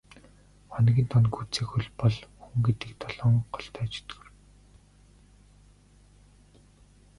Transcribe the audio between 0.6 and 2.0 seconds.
Хоногийн тоо нь гүйцээгүй л